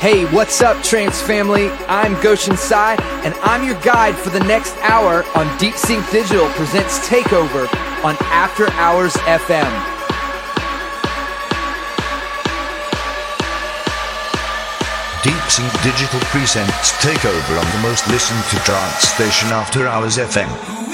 Hey, 0.00 0.24
what's 0.32 0.62
up, 0.62 0.82
trance 0.82 1.20
family? 1.20 1.68
I'm 1.86 2.14
Goshen 2.22 2.56
Sai, 2.56 2.94
and 3.22 3.34
I'm 3.42 3.62
your 3.62 3.78
guide 3.82 4.16
for 4.16 4.30
the 4.30 4.40
next 4.40 4.74
hour 4.78 5.26
on 5.36 5.58
Deep 5.58 5.74
Sink 5.74 6.10
Digital 6.10 6.48
presents 6.56 7.06
Takeover 7.06 7.68
on 8.02 8.16
After 8.32 8.70
Hours 8.80 9.12
FM. 9.28 9.68
Deep 15.22 15.50
Sink 15.50 15.70
Digital 15.82 16.20
presents 16.30 16.92
Takeover 17.04 17.60
on 17.60 17.70
the 17.76 17.86
most 17.86 18.08
listened 18.08 18.42
to 18.44 18.56
trance 18.64 19.06
station 19.06 19.50
After 19.50 19.86
Hours 19.86 20.16
FM. 20.16 20.89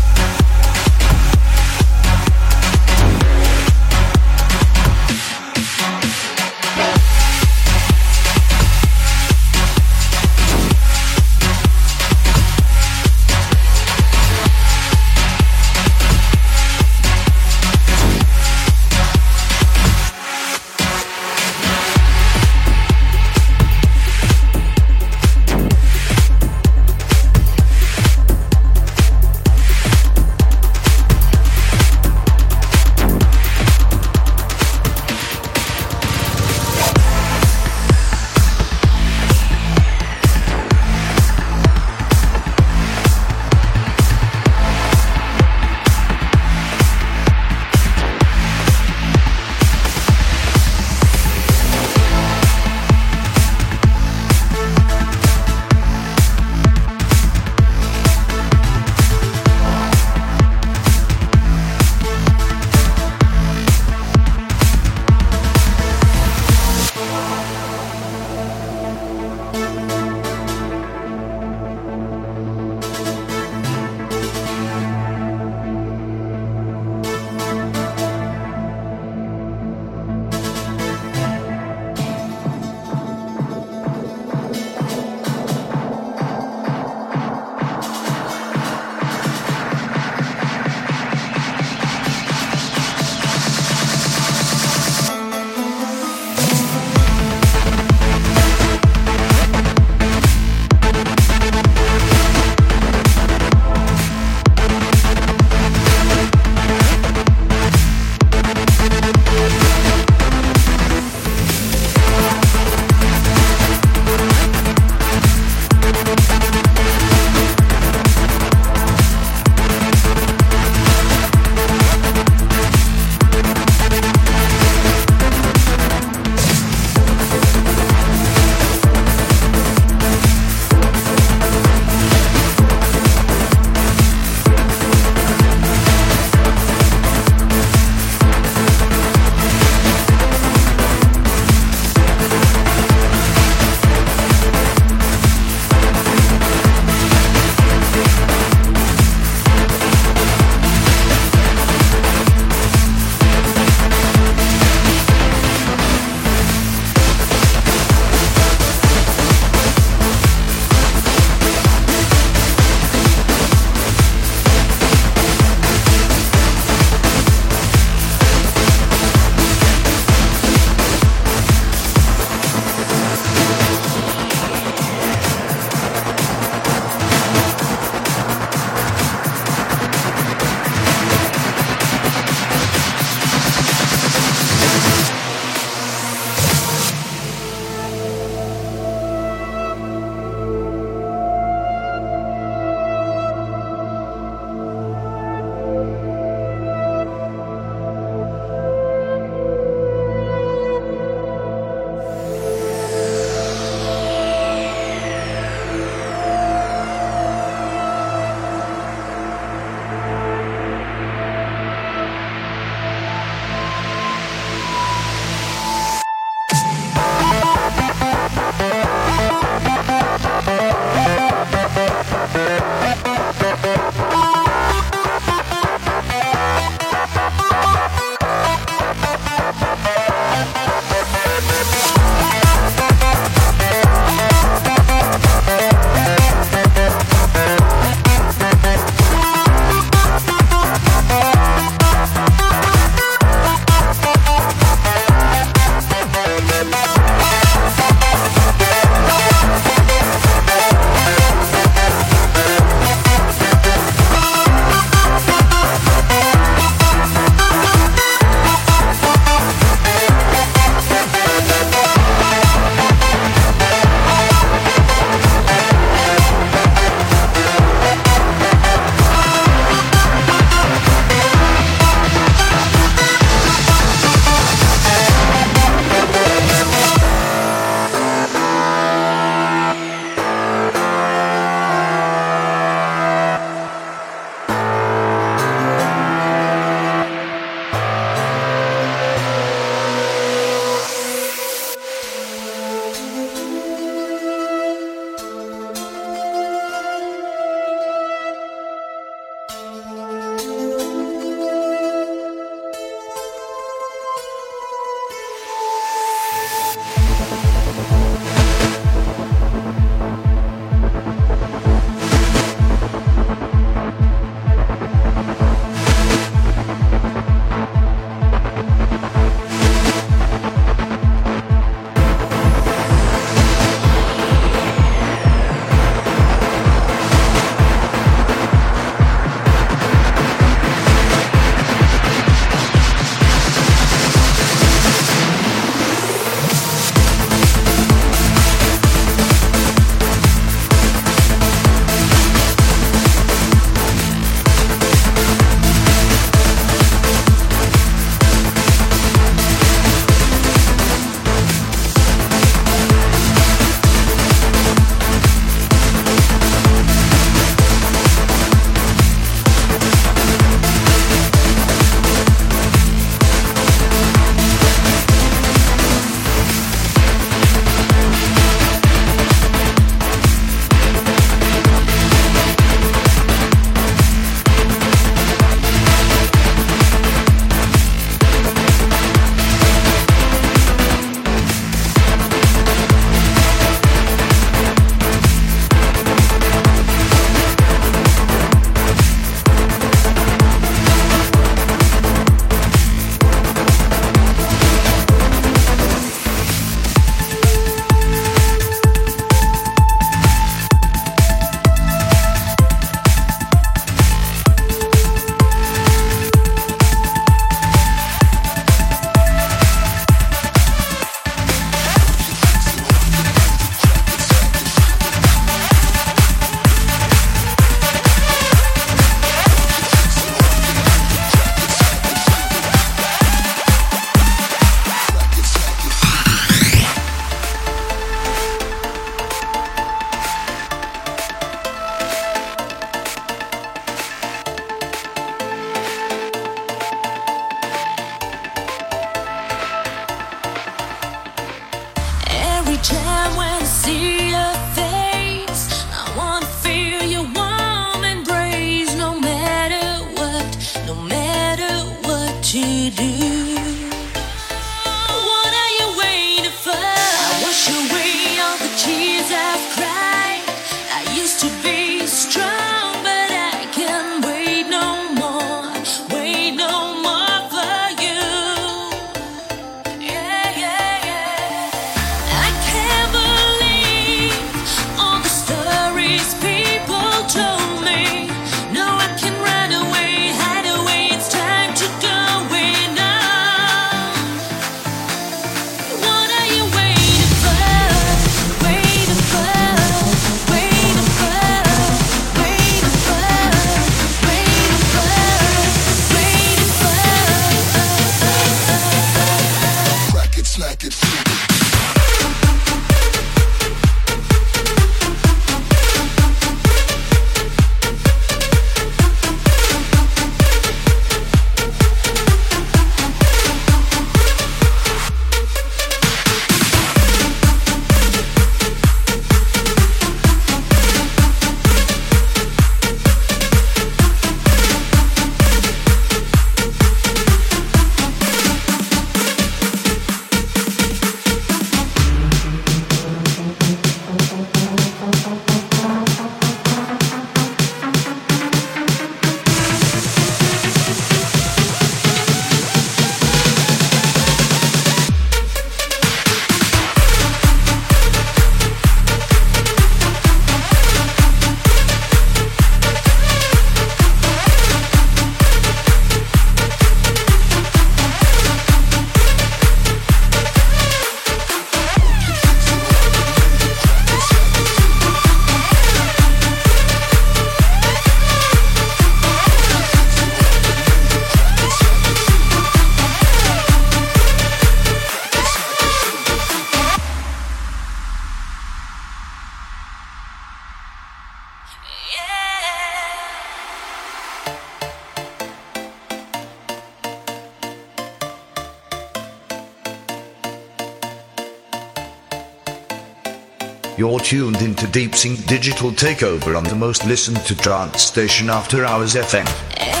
You're 594.01 594.19
tuned 594.19 594.63
into 594.63 594.87
Deep 594.87 595.13
Sink 595.13 595.45
Digital 595.45 595.91
Takeover 595.91 596.57
on 596.57 596.63
the 596.63 596.73
most 596.73 597.05
listened 597.05 597.37
to 597.45 597.55
trance 597.55 598.01
station 598.01 598.49
After 598.49 598.83
Hours 598.83 599.13
FM. 599.13 600.00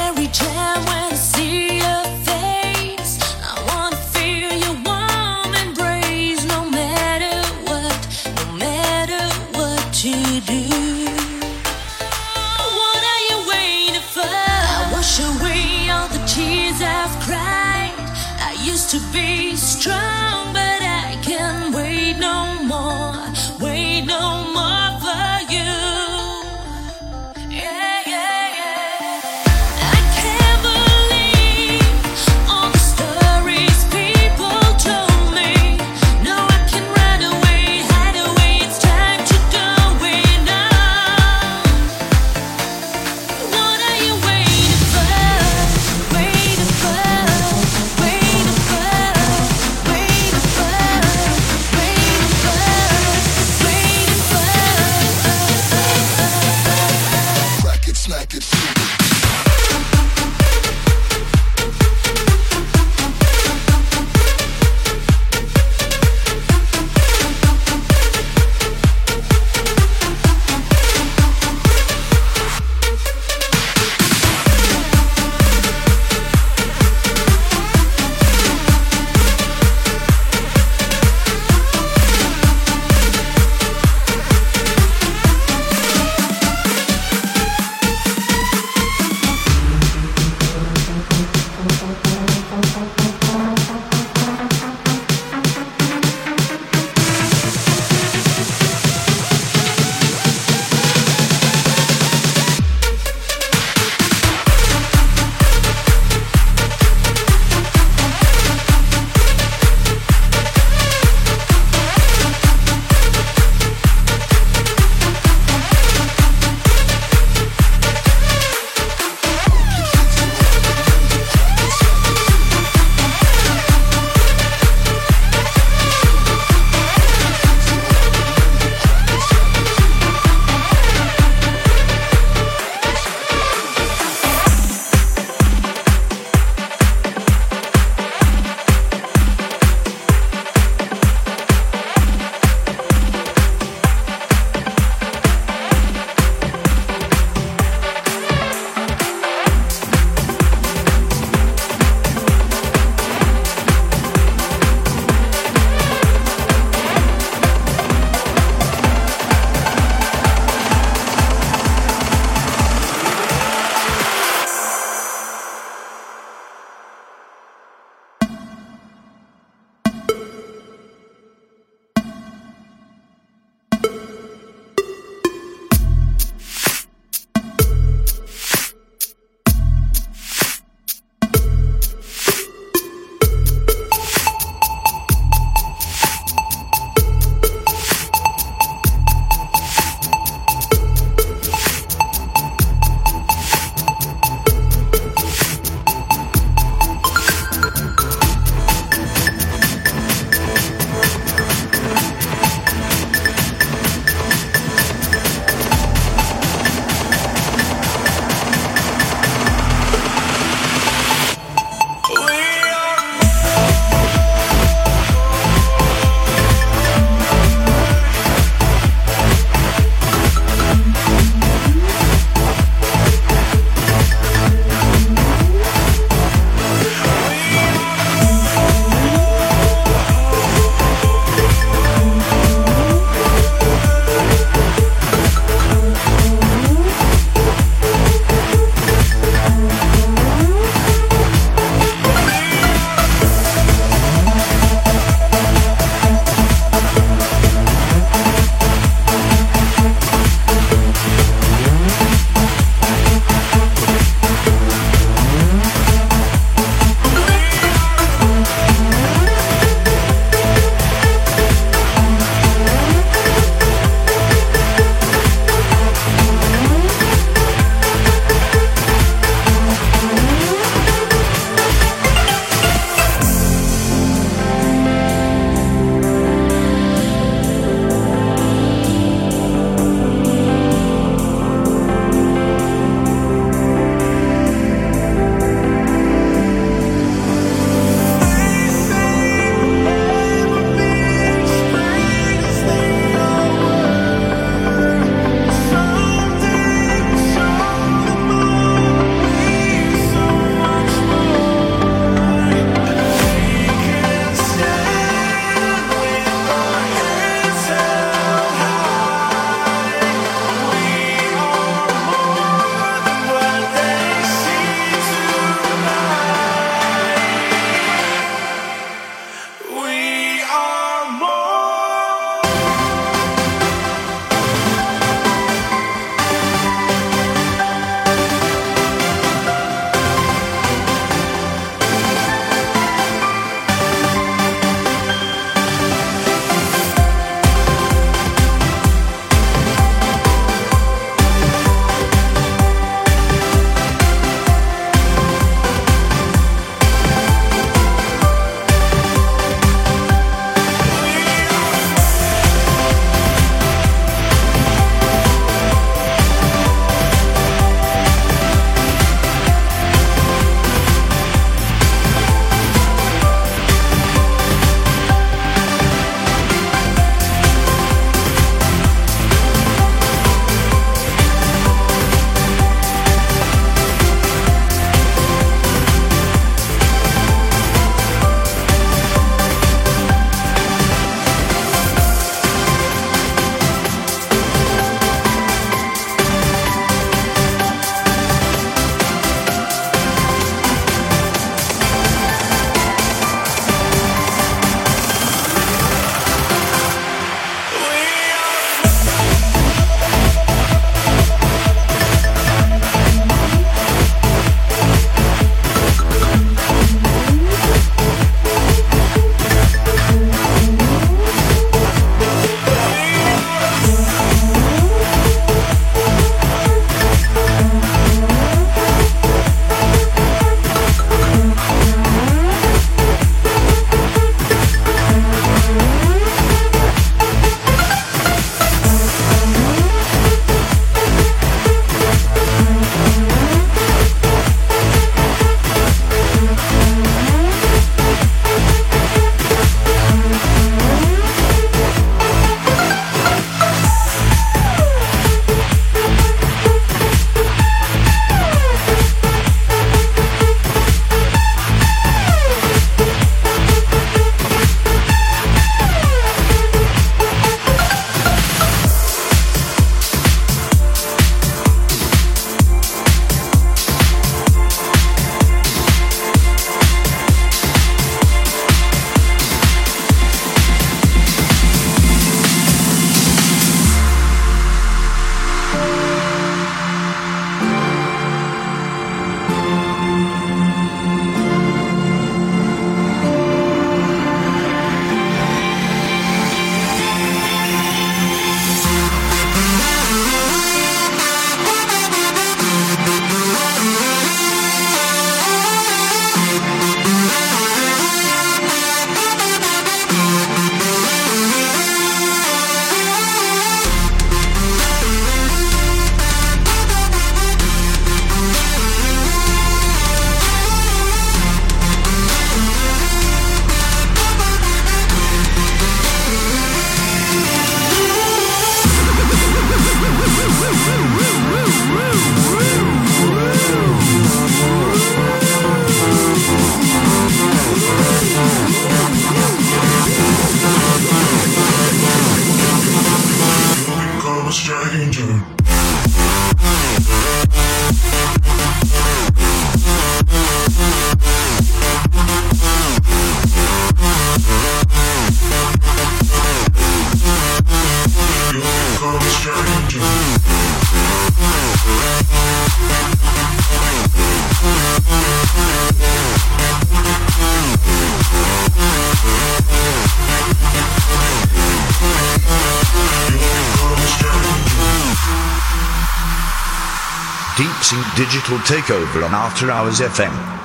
Digital 568.15 568.57
Takeover 568.57 569.23
on 569.23 569.33
After 569.33 569.71
Hours 569.71 570.01
FM. 570.01 570.60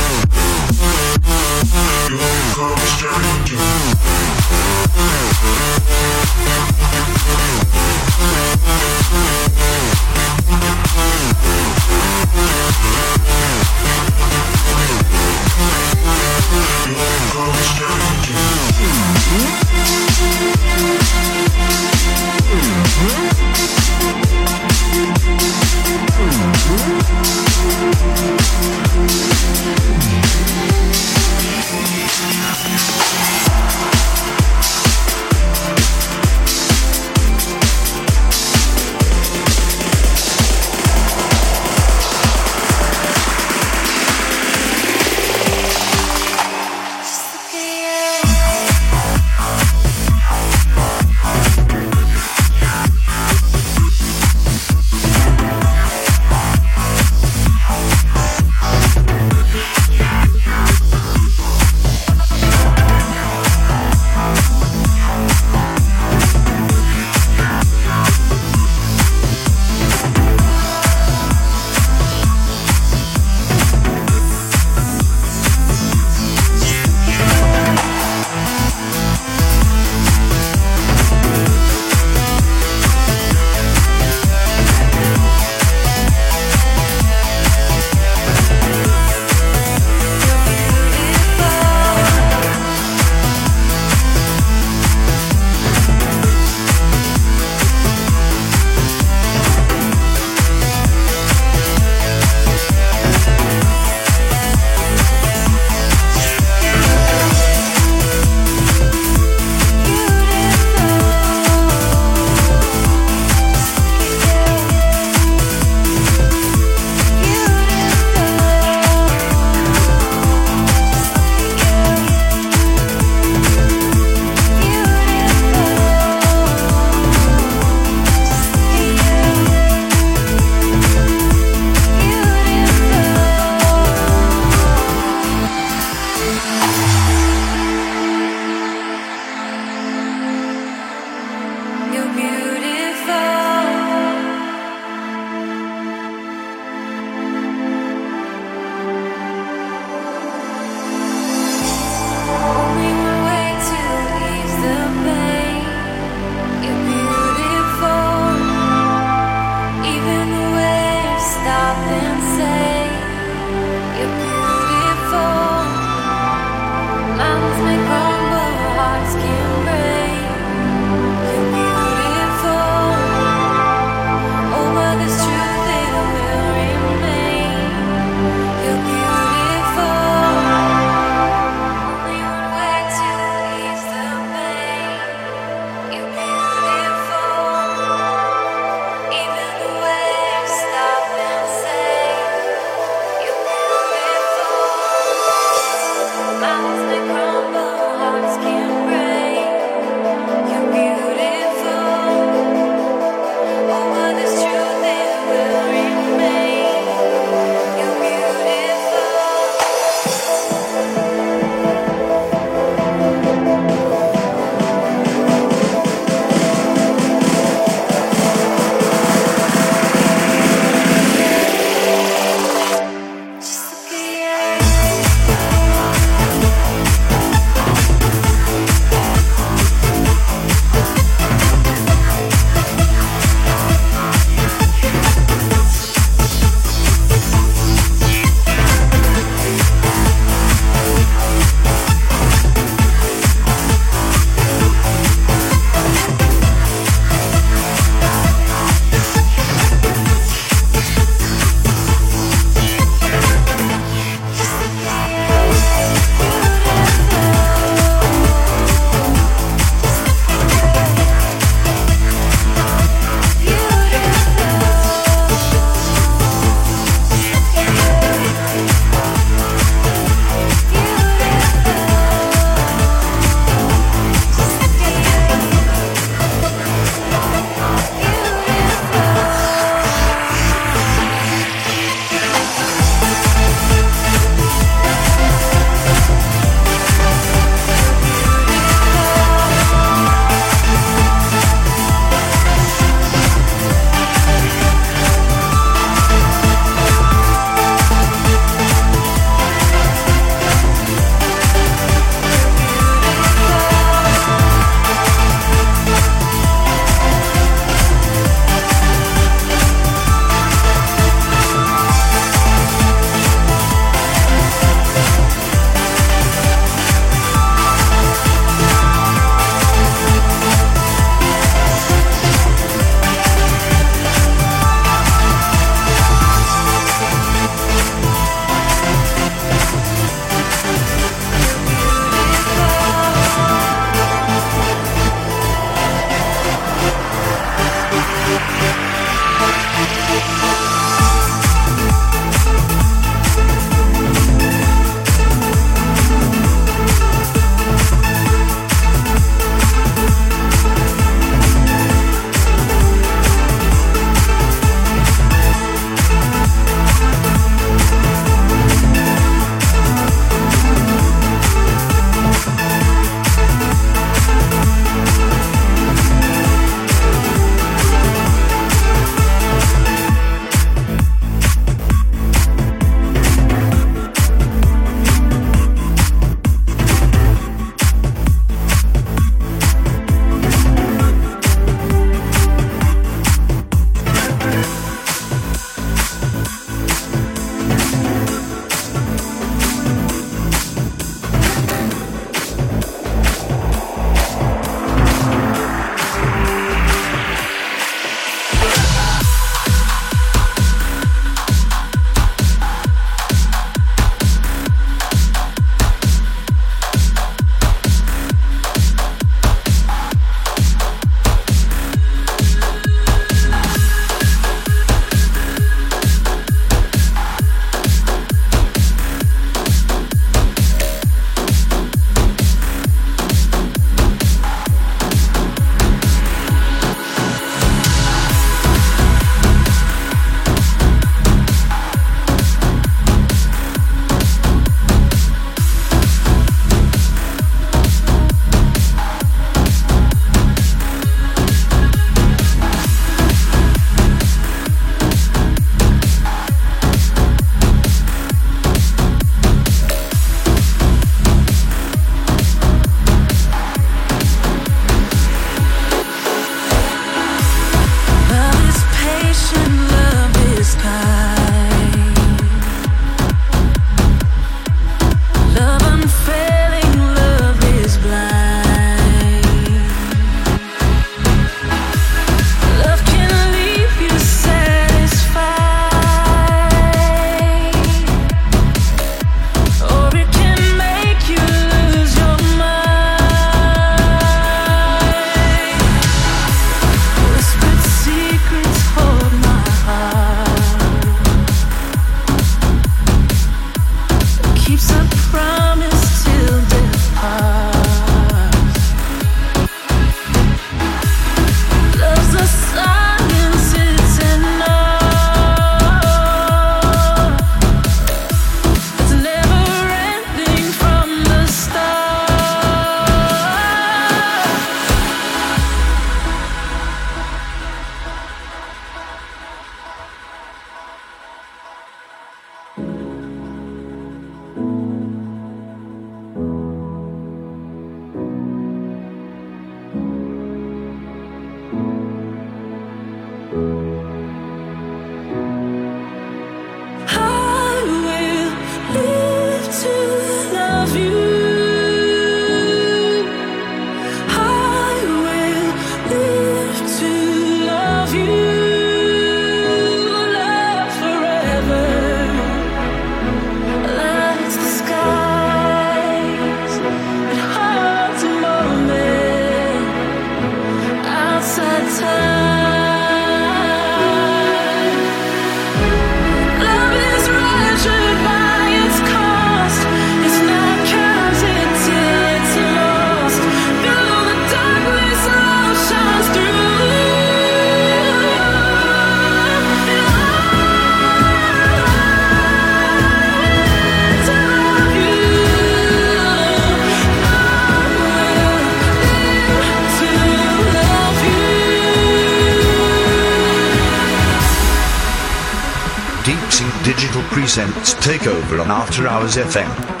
Presents 597.53 597.95
Takeover 597.95 598.61
on 598.63 598.71
After 598.71 599.09
Hours 599.09 599.35
FM. 599.35 600.00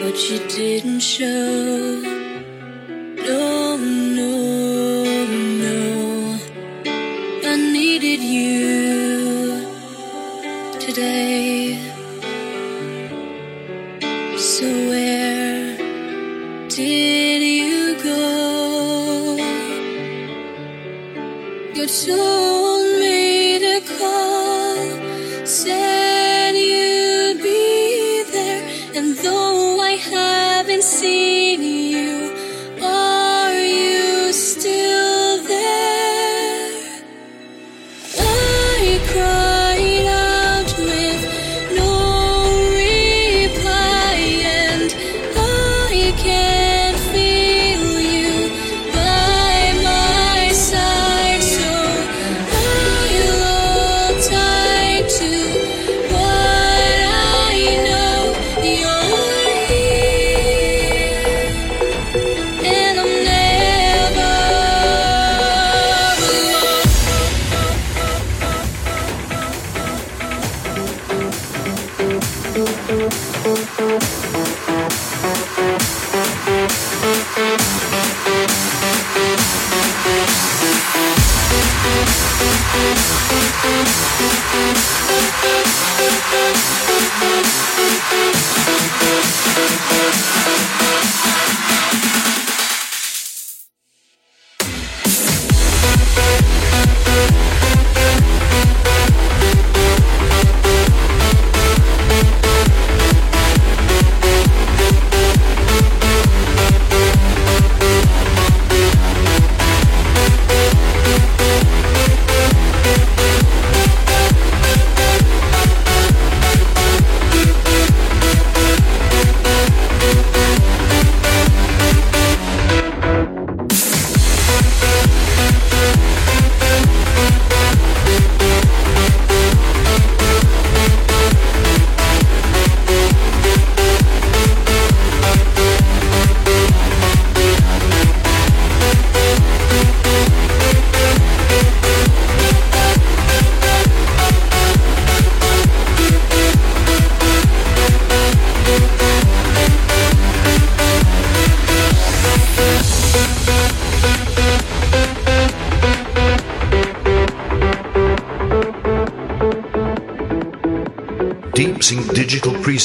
but 0.00 0.30
you 0.30 0.38
didn't 0.48 1.00
show. 1.00 2.19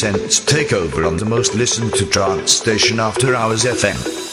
Take 0.06 0.68
takeover 0.68 1.08
on 1.08 1.18
the 1.18 1.26
most 1.26 1.56
listened 1.56 1.95
to 1.95 2.06
trance 2.06 2.51
station 2.51 2.99
After 2.99 3.34
Hours 3.34 3.64
FM. 3.64 4.25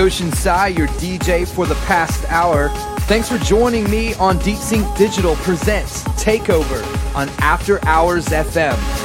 Goshen 0.00 0.32
Sai, 0.32 0.68
your 0.68 0.86
DJ 0.88 1.46
for 1.46 1.66
the 1.66 1.74
past 1.84 2.24
hour. 2.30 2.70
Thanks 3.00 3.28
for 3.28 3.36
joining 3.36 3.84
me 3.90 4.14
on 4.14 4.38
Deep 4.38 4.56
Sink 4.56 4.96
Digital 4.96 5.34
Presents 5.36 6.04
Takeover 6.24 6.82
on 7.14 7.28
After 7.40 7.84
Hours 7.84 8.28
FM. 8.28 8.99